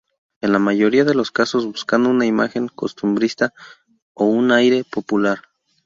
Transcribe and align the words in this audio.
En 0.41 0.51
la 0.51 0.57
mayoría 0.57 1.05
de 1.05 1.13
los 1.13 1.29
casos 1.29 1.67
buscando 1.67 2.09
una 2.09 2.25
imagen 2.25 2.69
costumbrista, 2.69 3.53
o 4.15 4.25
un 4.25 4.51
aire 4.51 4.83
popular. 4.83 5.43